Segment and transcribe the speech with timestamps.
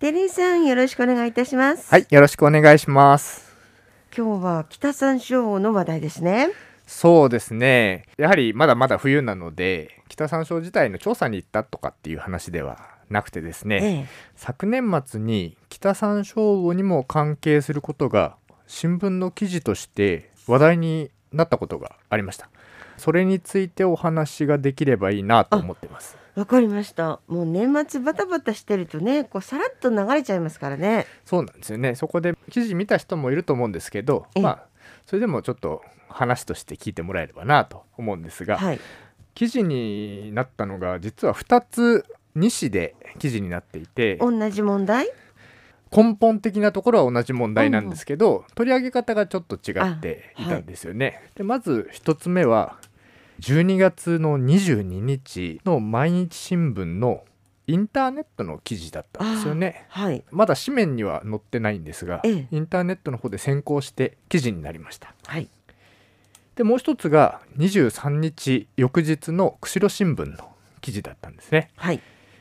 [0.00, 1.90] テリーさんよろしくお願いいたします。
[1.90, 3.54] はい、よろしくお願いします。
[4.16, 6.48] 今日は北山椒の話題ですね。
[6.86, 8.06] そうですね。
[8.16, 12.78] やはりまだまだ冬なので、北山椒自体の調査に行ったとかっていう話では
[13.10, 18.36] なくてですね、ええ、昨年末に北山椒魚にも関係することが
[18.66, 22.48] 新聞の記事として話題になったことがありました。
[23.00, 26.16] それについてお話ができればいいなと思ってます。
[26.36, 27.18] わかりました。
[27.26, 31.06] もう年末バタバタしてるとね、こうさらっと流れちゃいますからね。
[31.24, 31.96] そうなんですよね。
[31.96, 34.62] そこで記事見た人もいると思うんですけど、ええまあ
[35.06, 38.80] それでもちょっと話として聞いてもらえればなと思うんですが、はい。
[39.34, 42.04] 記事になったのが実は2つ
[42.36, 45.08] 2紙で記事になっていて同じ問題？
[45.92, 51.28] 根本的なところは同じ問題なんですけど、取り上げ方がちょっと違っていたんですよね。
[51.34, 52.76] でまず1つ目は
[53.40, 57.24] 12月の22日の毎日新聞の
[57.66, 59.86] インターネットの記事だったんですよね。
[59.88, 60.22] はい。
[60.30, 65.14] まだ紙面には載ってないんですが、ええインターネットの方で先行して記事になりました。
[65.26, 65.48] はい。
[66.54, 70.50] でもう一つが23日翌日の釧路新聞の
[70.82, 71.70] 記事だったんですね。
[71.76, 72.00] はい。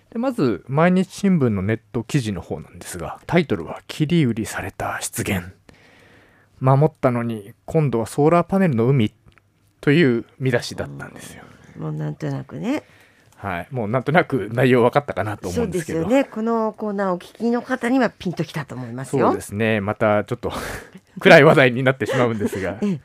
[0.10, 5.54] でまず毎日新聞のネット記事の方なんですがタイトルは「切り売りされた失言」
[6.60, 9.06] 守ったのに今度はソーラーパネルの海
[9.82, 11.44] という見出しだったんですよ。
[11.78, 12.84] もうなんとなくね。
[13.36, 16.26] はい、もうなんとなく内容分かったかなと思そううんでけどですすよね。
[16.26, 19.28] このコーナーをお聞きの方にはピンときたと思いますよ。
[19.28, 20.52] そうですねまたちょっと
[21.22, 23.00] 暗い話題になってしまうんですが ええ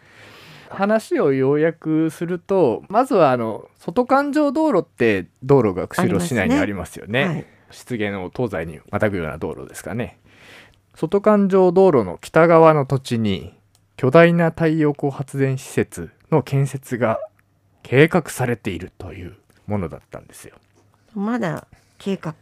[0.71, 7.25] 話を要約するとまずはあの外環状道路って道路が釧路市内にありますよね。
[7.25, 7.47] はい。
[7.75, 10.19] 湿原を東西にまたぐような道路ですかね
[10.95, 13.55] 外環状道路の北側の土地に
[13.97, 17.19] 巨大な太陽光発電施設の建設が
[17.83, 20.57] 計画されているというものだったんですよ。
[21.15, 21.67] まだ
[21.99, 22.35] 計画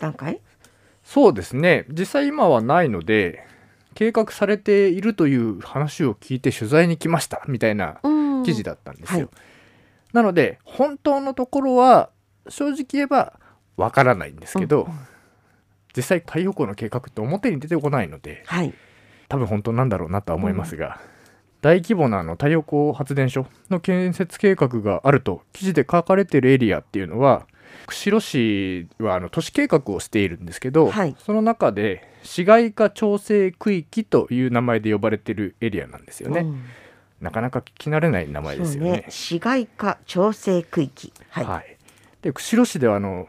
[0.00, 0.40] 段階？
[1.04, 1.84] そうですね。
[1.88, 3.46] 実際今はないので
[3.94, 8.42] 計画されているという話を聞いて取材に来ましたみたいなうん。
[8.42, 9.28] 記事だったんですよ、はい。
[10.12, 12.10] なので本当のところは
[12.48, 13.38] 正直言えば
[13.76, 14.92] わからないんですけど、うん。
[15.96, 18.74] 実際太陽光の計画って表に出てこないのではい。
[19.28, 21.00] 多分本当なんだろうなとは思いますが、
[21.60, 27.46] 大規模なあの太陽光発電所の建設計画があると記事で書かれているエリアっていうのは
[27.86, 36.62] 釧路市はあの都市計画をしているんですけど、はいその中で市街化調整区域という名前で呼ばれているエリアなんですよね、うん
[37.20, 39.06] なかなか聞き慣れない名前ですよねね。
[39.08, 41.10] 市街化調整区域。
[41.30, 41.44] はい。
[41.46, 41.76] はい、
[42.20, 43.26] で釧路市ではあの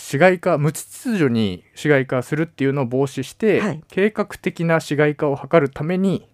[0.00, 6.26] 市街化無秩序に市街化するっていうのを防止して、はい計画的な市街化を図るために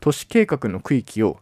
[0.00, 1.38] 都市計画の区域を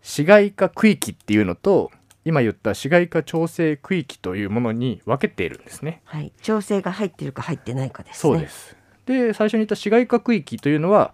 [0.00, 1.90] 市街化区域っていうのと
[2.24, 6.00] 今言った市街化調整区域というものに分けているんですね。
[6.04, 6.32] はい。
[6.42, 8.20] 調整が入ってるか入ってないかですね。
[8.20, 8.76] そうです
[9.06, 11.12] で最初に言った市街化区域というのは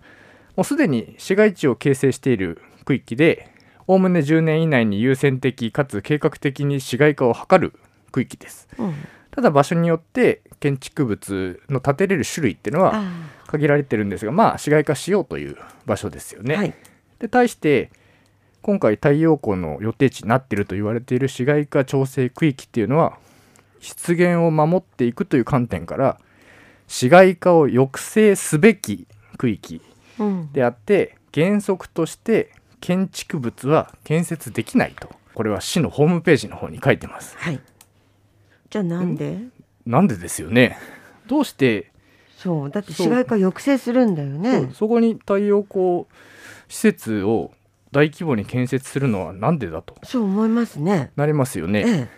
[0.55, 3.51] もうすでに市街地を形成している区域で
[3.87, 7.73] おおむね10年以内に優先的かつ計画的に市街化を図る
[8.13, 8.69] 区域です。
[8.79, 8.95] うん。
[9.37, 13.03] ただ場所によって建築物の建てれる種類っていうのはあ
[13.47, 16.55] 限られてるんですがまあ市街化しようという場所ですよね。
[16.55, 16.75] あはい。
[17.19, 17.91] で対して
[18.63, 23.19] 今回太陽光の予定地になっていると言われている市街化調整区域っていうのは
[23.79, 26.19] 湿原を守っていくという観点から
[26.89, 29.83] 市街化を抑制すべき区域
[30.19, 30.53] うん。
[30.55, 37.37] であって原則として建築物は建設できないとこれは市のホームページの方に書いてます。
[37.37, 37.61] はい。
[38.77, 39.39] じゃあなんで？
[39.87, 40.77] なんでですよね
[41.27, 41.91] どうして？
[42.37, 42.71] そう。
[42.71, 44.71] だって市街化抑制するんだよね。
[44.75, 46.05] そこに太陽光
[46.69, 47.53] 施設を
[47.91, 49.97] 大規模に建設するのはなんでだと？
[50.05, 51.11] そう思いますね。
[51.17, 51.85] なりますよね。
[51.87, 52.09] え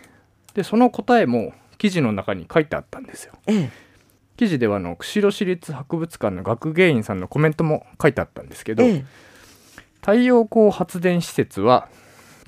[0.53, 3.33] でその答えも記事の中に書いてあったんですよ。
[3.47, 3.53] え。
[3.53, 3.69] ええ。
[4.35, 9.05] 記事ではあの釧路市立博物館の学芸員さんのコメントも書いてあったんですけど、ええ。
[10.01, 11.87] 太陽光発電施設は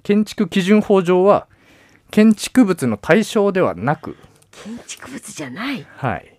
[0.04, 1.48] 建築基準法上は
[2.12, 4.18] 建築物の対象ではなく、
[4.52, 5.86] 建築物じゃない。
[5.96, 6.38] はい、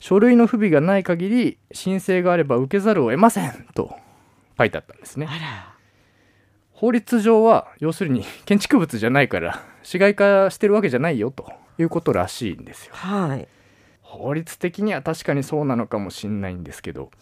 [0.00, 3.96] 書類の不備がない限り申請があれば受けざるを得ませんと
[4.58, 5.26] 書いてあったんですね。
[5.30, 5.72] あら。
[6.72, 12.94] 法律上は要するに建築物じゃないから市街化してるわけじゃないよということらしいんですよ。
[12.94, 13.46] はい。
[14.02, 17.12] 法律的には確かにそうなのかもしれないんですけど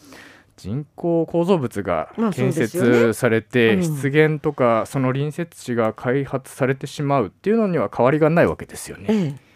[0.61, 9.07] 人工構造物が建設されて、うん湿原とかその隣接地が開発されてしまうっていうのには変わりがないわけですよね。
[9.09, 9.51] ええ。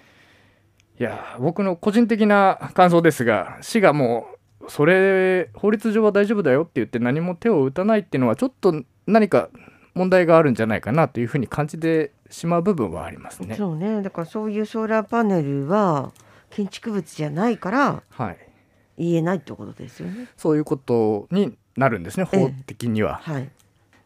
[1.00, 4.28] いや僕の個人的な感想ですが市がも
[4.60, 9.50] うそれ法律上は大丈夫だよって言って何も手を打たないっていうのはちょっと何か
[9.94, 13.56] 問題があるんじゃないかなというふうに感じてしまう部分はありますね。
[13.56, 14.02] そうね。
[14.02, 16.12] だからそういうソーラーパネルは
[16.50, 18.38] 建築物じゃないからはい、
[18.98, 20.28] 言えないってことですよね。
[20.36, 23.20] そういうことになるんですね法的には。
[23.22, 23.48] はい。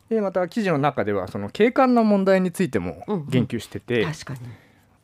[0.08, 4.40] でまた記事の中ではその景観の問題についても言及してて、確かに。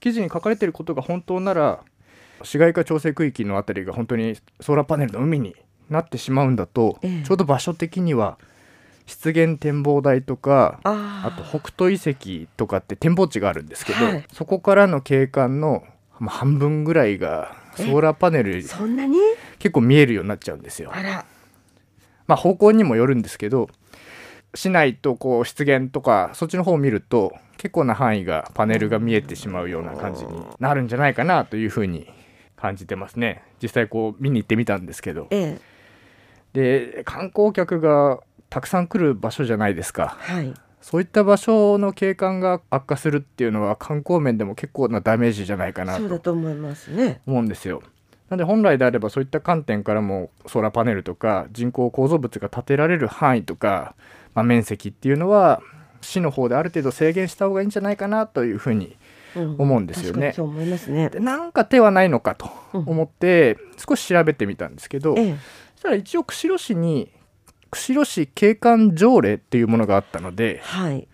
[0.01, 1.81] 記事に書かれていることが本当なら
[2.43, 5.55] 市街化調整区域のあたりが本当にソーラーパネルの海に
[5.89, 8.39] なってしまうんだと、ええちょうど場所的には
[9.07, 15.85] 湿原展望台とかああと北斗遺跡とかって展望地があるんですけど、はいそこからの景観の
[16.19, 19.19] まあ半分ぐらいがソーラーパネルそんなに？
[19.65, 20.93] 結構見えるようになっちゃうんですよ。
[22.27, 23.71] まあ方向にもよるんですけど
[24.55, 32.07] 市内とこう湿原とかそっちの方を見ると結構な範囲がパネルが見えてしまうような感じになるんじゃないかなというふうに
[32.57, 35.59] 感じてますね実際こう見に行ってみたんですけどえ
[36.55, 36.93] え。
[36.99, 38.21] で観光客が
[38.51, 40.53] たくさん来る場所じゃないですかはい。
[40.83, 47.23] そういった場所の景観が悪化するっていうのは観光面でも結構なダメージじゃないかなとだと思いますね。
[47.27, 47.83] 思うんですよ。
[48.35, 53.95] なんで本来であればそういった観点からもソーラーパネルとか人工構造物が建てられる範囲とか、
[54.35, 55.63] まあ、面積っていうのは
[56.01, 58.97] 市の方である程度制限した方がいいんじゃないかなというふうに
[59.37, 60.35] うん思うんですよね。
[61.11, 65.37] でなんか手はないのかと思って少し調べてみたんですけど、ええ。
[65.75, 67.11] そしたら一応釧路市に
[67.71, 71.09] 釧路市景観条例っていうものがあったのではい。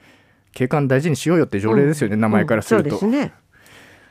[0.52, 2.88] 景観大事にしようよって条例ですよね、名前からすると。
[2.88, 3.32] うんそうですね。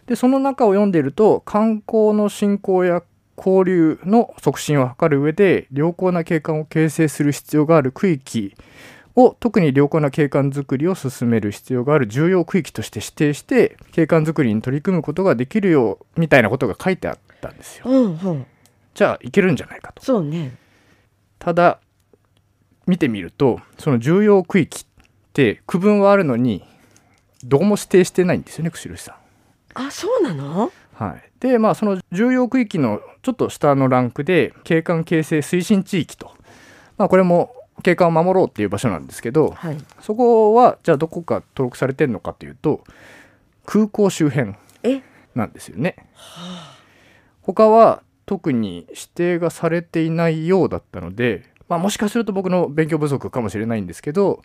[0.09, 3.03] でその中を読んでいると観光の振興や
[3.38, 8.56] 交流の促進を図る上で良好な景観を形成する必要がある区域
[9.15, 17.83] を特に良好な景観づくりを進める必要がある重要区域として指定して景観づくりに取り組むことができるようみたいなことが書いてあったんですよ。
[17.85, 18.45] うんうん。
[18.95, 20.03] じゃあいけるんじゃないかと。
[20.03, 20.57] そうね。
[21.38, 21.79] ただ
[22.88, 24.85] 見てみるとその重要区域っ
[25.33, 26.65] て区分はあるのに
[27.44, 29.19] どこも指定してないんですよね釧路市さん。
[29.88, 30.72] あ、そうなの？
[30.94, 36.34] はい、でまあその重要区域のちょっと下のランクで景観形成推進地域と、
[36.98, 39.78] まあ、これも景観を守ろうっていう場所なんですけどはい。
[40.02, 42.84] そこはじゃあどこか登録されてるのかというと
[43.66, 45.02] 空港周辺え、
[45.36, 45.96] なんですよね。
[47.42, 54.42] 他は特に指定がされていないようだったので、まあ、もしかすると僕の勉強不足かもしれないんですけど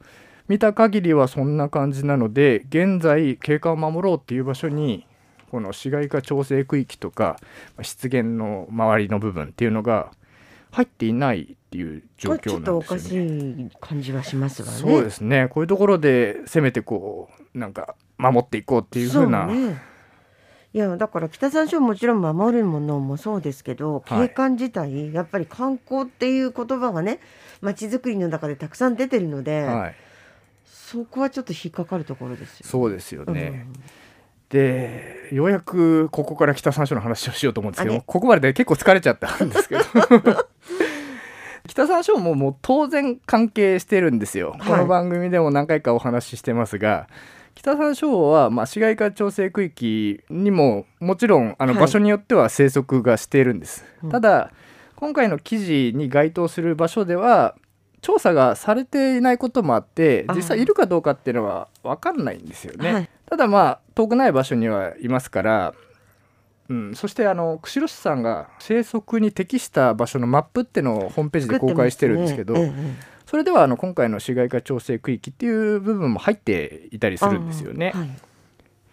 [0.46, 5.06] 見た限りはそんな感じなので現在景観を守ろうっていう場所に
[5.54, 7.36] この市街化調整区域とか
[7.76, 10.10] まあ湿原の周りの部分っていうのが
[10.72, 13.38] 入っていないっていう状況っとおかなんですよね。
[13.38, 14.74] しい感じはしますわね。
[14.74, 19.80] そうですねこういうところでせめてこうなんか守っていこうっていう風な、そうね。
[20.72, 27.20] いやだから北山椒もちろん守るものもそうですけどはい景観自体、やっぱり観光っていう言葉がね
[27.60, 29.94] 街づくりの中でたくさん出てるので、はい、
[30.64, 32.66] そこはちょっと引っかかるところですよ。
[32.68, 33.68] そうですようんね。
[34.54, 39.82] でようやくここから北山椒の話をしようと思うんですけどここまでで結構疲れちゃったんですけど。
[41.66, 44.60] 北山椒ももう当然関係してるんですよ、はい。
[44.60, 47.08] この番組でも何回かお話ししてますが
[47.54, 51.80] 北山椒は、まあ、市街化調整区域にももちろんあのはい。
[51.80, 54.10] 場所によっては生息がしているんです、うん。
[54.10, 54.52] ただ
[54.94, 57.56] 今回の記事に該当する場所では
[58.02, 62.92] 調査がされていないこともあってあ実際いるかどうかっていうのは分かんないんですよね。
[62.92, 65.74] はいただまあ遠くない場所にはいますから、
[66.68, 72.96] うん、そしてあの釧路市さんが生息に適した場所のマップってのをホームページで公開してるんですけど作ってますね。
[73.00, 77.90] えそれではあの今回の市街化調整区域っていう部分も入っていたりえするんですよね。
[77.92, 78.10] はい。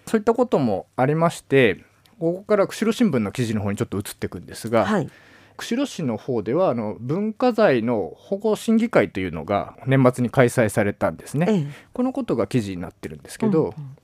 [0.07, 1.83] そういったこともありまして
[2.17, 5.09] ここから釧路新聞の記事の方にちょっと移っていくんですが、はい。
[5.55, 11.45] 釧路市の方ではあの文化財の保護審議会というのが年末に開催されたんですね。
[11.47, 11.67] ええ。
[11.93, 13.97] このことが記事になってるんですけど、うんうん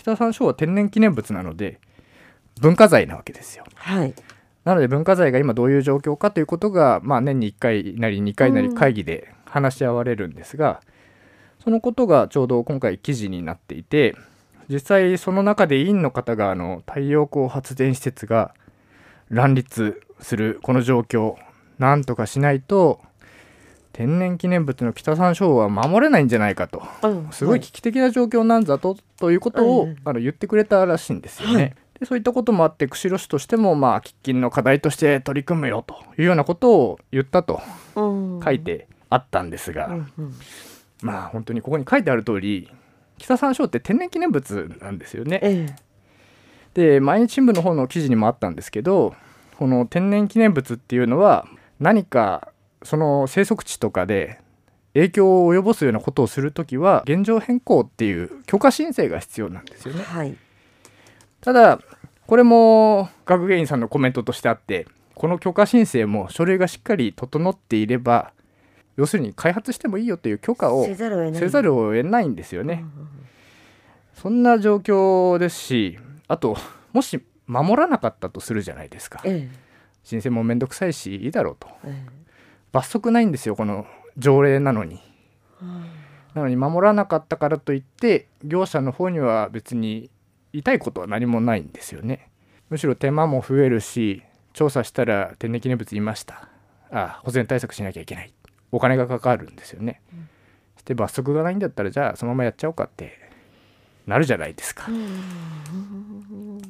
[0.00, 1.80] 北山椒は天然記念物なので
[2.60, 3.64] 文化財なわけですよ。
[3.74, 4.14] はい
[4.62, 10.82] なので文化財が今どういう状況かということが、まあ、年に1回なり2回なりうん会議で話し合われるんですが、
[11.64, 14.16] そのことがちょうど今回記事になっていて
[14.68, 18.54] 実際その中で委員の方があの太陽光発電施設が
[19.28, 21.36] 乱立するこの状況
[21.78, 23.00] なんとかしないと
[23.92, 26.82] 天然記念物の北山椒は守れないんじゃないかと。
[27.02, 27.28] うん。
[27.32, 31.54] すごい危機的な状況なんだと,、ということを、うんあの言ってくれたらしいんですよね。
[31.54, 31.74] はい。
[32.00, 37.60] でそういったこともあって釧路市としてもまあ喫緊の課題として取り組むよというようなことを言ったと
[37.96, 38.40] うん。
[38.42, 40.34] 書いてあったんですが、うんうん。
[41.02, 42.70] まあ本当にここに書いてある通り
[43.18, 45.40] 北山椒って天然記念物なんですよね。
[45.42, 45.66] え。
[46.74, 49.14] で毎日新聞の方の記事にもあったんですけど
[49.58, 51.46] この天然記念物っていうのは
[51.80, 52.49] 何か
[52.82, 54.40] その生息地とかで
[54.94, 60.00] 影響を及ぼすようなことをするときは現状変更っていう許可申請が必要なんですよね。
[60.00, 60.36] えはい。
[61.40, 61.80] ただ
[62.26, 68.32] これも学芸員さんのコメントとしてあってこの許可申請も書類がしっかり整っていれば
[68.96, 72.28] 要するに開発してもいいよという許可をせざるを得ない。
[72.28, 72.84] んですよね。
[72.96, 73.20] うん
[74.14, 76.54] そんな状況ですしあと
[76.92, 79.22] もし守らなかったとするじゃないですか。
[79.24, 79.48] え。
[80.04, 81.68] 申請もめんどくさいしいいだろうと。
[81.84, 82.20] ええ
[82.72, 83.86] 罰則ないんですよこの
[84.16, 85.00] 条例なのに。
[86.34, 90.10] なのに守らなかったからといって業者の方には別に
[90.52, 92.30] 痛いことは何もないんですよね。
[92.68, 94.22] むしろ手間も増えるし
[94.52, 96.48] 調査したら天然記念物いました。
[96.90, 98.32] あ保全対策しなきゃいけない。
[98.72, 100.00] お金がかかるんですよね、
[100.78, 103.18] して罰則がないんだったらじゃあそのままやっちゃおうかって
[104.06, 106.60] なるじゃないですか、あうん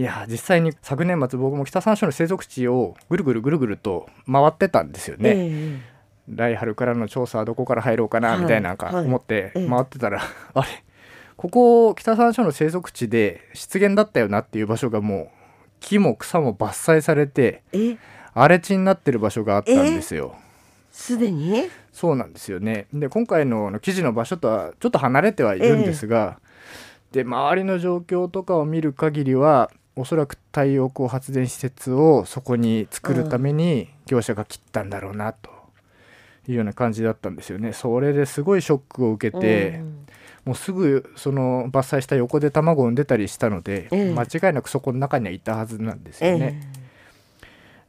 [0.00, 5.34] いや実際に昨年末僕も北山椒の生息地をぐるぐるぐるぐると回ってたんですよね、え
[5.76, 5.90] え
[6.32, 9.04] 来春からの調査はどこから入ろうかなはいみたいななんかはい。
[9.04, 9.68] 思ってええ。
[9.68, 10.22] 回ってたら、
[10.54, 10.68] あれ
[11.36, 15.28] ここ北山椒の生息地で湿原だったよなっていう場所がもう
[15.80, 17.96] 木も草も伐採されてえ？
[18.32, 20.36] 荒れ地になってる場所があったんですよ。
[20.92, 21.68] すでに？
[21.92, 22.86] そうなんですよね。
[22.94, 26.38] で今回の記事の場所とはちょっと離れてはいるんですが、
[27.10, 35.50] で周りの状況とかを見る限りはおそらく太陽光発電施設をそこに作るために業者が切ったんだろうなと
[36.48, 37.72] いうような感じだったんですよね。
[37.72, 40.06] それですごいショックを受けて、うん
[40.44, 46.60] もうすぐその伐採した横で卵を産んでたりしたので、ええ間違いなくそこの中にはいたはずなんですよね。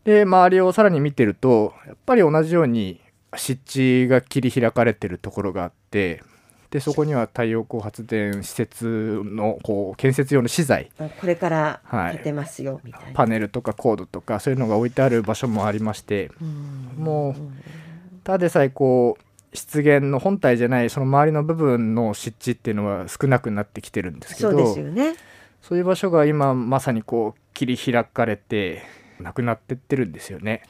[0.05, 2.99] えで周りをさらに見てるとやっぱり同じように
[3.35, 6.23] 湿地が切り開かれてるところがあって
[6.71, 13.11] でそこには太陽光発電施設のこう建設用の資材これからはい立てますよ、みたいな。
[13.13, 17.35] パネルとかコードとかそういうのが置いてある場所もありましてうんもう
[18.23, 25.15] ただでさえこう湿原の本体じゃないその周りの部分の湿地っていうのは少なくなってきてるんですけどそうですよね。
[25.61, 28.83] そういう場所が今まさにこう切り開かれて
[29.19, 30.63] なくなってってるんですよね。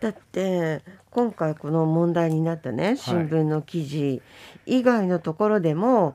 [0.00, 4.20] だって今回この問題になったね新聞の記事
[4.66, 6.14] 以外のところでも、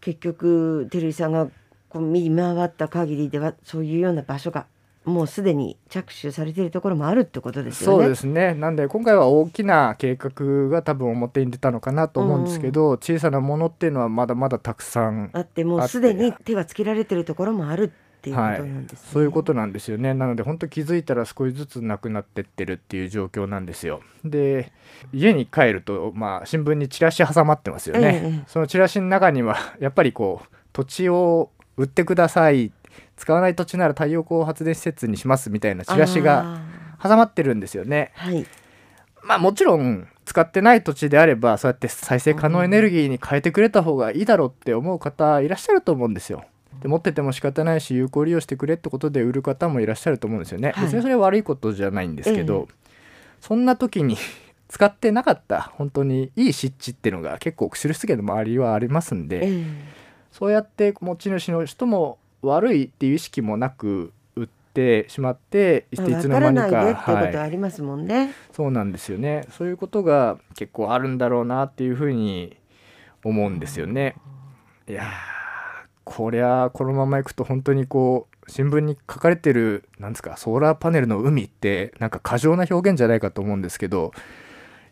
[0.00, 1.48] 結局照井さんが
[1.88, 4.66] こう見回った限りではそういうような場所が
[5.04, 7.96] もうすでに着手されているところもあるってことですよね。
[7.98, 8.54] そうですね。
[8.54, 15.62] なんで今回は大きな計画が多分表に出たのかなと思うんですけど、小さなものっていうのはまだまだたくさんあって。
[15.62, 17.92] もうすでに手がつけられてるところもある
[18.30, 19.08] っていうことなんですね。
[19.12, 20.14] そういうことなんですよね。
[20.14, 24.00] なので本当気づいたら少しずつなくなってってるっていう状況なんですよ。
[24.24, 24.72] で
[25.12, 28.44] 家に帰るとまあ新聞にチラシ挟まってますよね、ええ。
[28.46, 32.72] そのチラシの中には やっぱりこう土地を売ってください。
[33.16, 36.58] 使わない土地なら太陽光発電施設にしますみたいなチラシが
[37.00, 38.12] あ挟まってるんですよね。
[38.16, 38.46] ーはい。
[39.22, 46.44] まあもちろん使ってない土地であればそうやって再生可能エネルギーに変えてくれた方がいいだろうって思う方いらっしゃると思うんですよ。
[46.80, 50.72] で持ってても仕方ないし有効利用してくれってことで売る方もいらっしゃると思うんですよね。
[50.72, 52.68] はい別にそれは悪いことじゃないんですけど、
[53.40, 54.16] そんな時に
[54.68, 59.64] 使ってなかった本当にいい湿地っていうのが結構釧路湿原の周りはありますんで、え
[60.32, 68.32] そうやって持ち主の人も悪いっていう意識もなく売ってしまってえいつの間にかからないでっていうことはいありますもんね。
[68.52, 72.56] そうなんですよねそういうことが結構あるんだろうなっていうふうに
[73.24, 74.16] 思うんですよね。
[74.88, 75.35] いやー
[76.06, 84.12] こりゃこのままいくと本当にこう新聞に書かれてるなんですかソーラーパネルの海ってなんか過剰な表現じゃないかと思うんですけど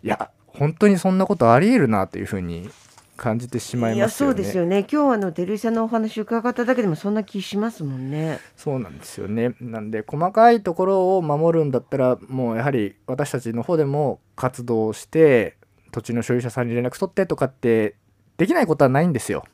[0.02, 2.68] いや本当にそんなことありえるなというふうに
[3.16, 4.32] 感じてしまいますよね。
[4.32, 8.40] うですよね今日あの照井さんのお話伺っただけでもそんな気しますもんね。
[8.56, 9.54] そうなんですよね。
[9.60, 15.56] なんで細かいところを守るんだったらもうやはり私たちの方でも活動して
[15.92, 17.94] 土地の所有者さんに連絡取ってとかって
[18.36, 19.44] できないことはないんですよ。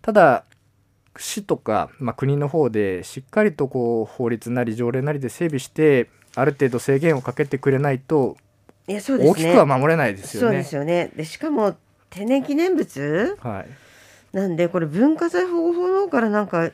[0.00, 0.44] ただ
[1.16, 8.36] 市とか、まあ、国の方でしっかりとこう法律なり条例なりで整備してある程度制限をかけてくれないと
[8.86, 9.30] いやそうですね。
[9.32, 10.48] 大きくは守れないですよね。
[10.48, 11.10] そうですよね。
[11.16, 11.76] でしかも
[12.08, 16.70] 天然記念物はい、なんでこれ文化財保護法の方からなんか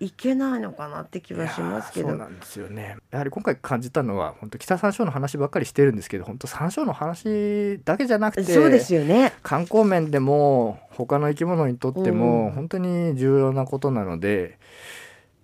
[0.00, 2.08] いけないのかなって気はしますけど。
[2.08, 9.34] そうなんですよねやはり今回感じたのは本当北山椒の話ばっかりしてるんですけど本当山椒の話だけじゃなくてそうですよね。
[9.42, 14.58] 観光面でも他の生き物にとってもうん本当に重要なことなので、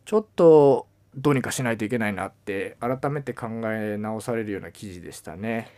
[0.04, 5.70] ちょっとどうにかしないといけないなって改めて考え直されるような記事でしたね。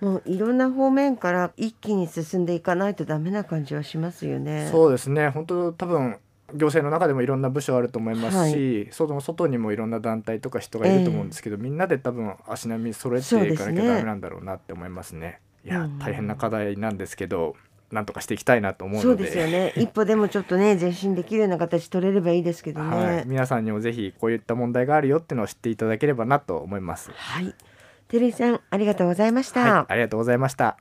[0.00, 4.68] もういろんな方面から一気に進んでいかないとダメな感じはしますよね。
[4.70, 6.16] そうですね本当多分
[6.54, 15.40] 行政の中でもいろんな部署あると思いますし、外の外にもいろんな団体とか人がいると思うんですけど、みんなで多分足並み揃えていかなきゃダメなんだろうなって思いますね。
[15.64, 17.54] いやうん大変な課題なんですけど
[17.90, 22.96] なんとかしていきたいなと思うそうですよね一歩でもちょっとね前進できるような形取れればいいですけどね。
[22.96, 27.10] はい、皆さんにもぜひこういった問題があるよっていうのを知っていただければなと思います。
[27.14, 27.54] はい。
[28.08, 30.78] 照井さんありがとうございました、はい、ありがとうございました。